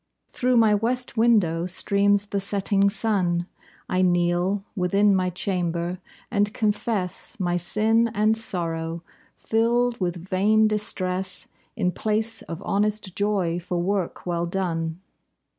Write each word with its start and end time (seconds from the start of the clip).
Through 0.29 0.57
my 0.57 0.73
west 0.73 1.15
window 1.15 1.67
streams 1.67 2.25
the 2.25 2.39
setting 2.39 2.89
sun. 2.89 3.45
I 3.87 4.01
kneel 4.01 4.63
within 4.75 5.15
my 5.15 5.29
chamber, 5.29 5.99
and 6.31 6.51
confess 6.55 7.39
My 7.39 7.55
sin 7.55 8.09
and 8.15 8.35
sorrow, 8.35 9.03
filled 9.37 9.99
with 10.01 10.27
vain 10.27 10.67
distress, 10.67 11.49
In 11.75 11.91
place 11.91 12.41
of 12.41 12.63
honest 12.65 13.15
joy 13.15 13.59
for 13.59 13.77
work 13.79 14.25
well 14.25 14.47
done. 14.47 15.01